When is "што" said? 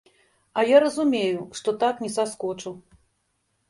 1.61-1.77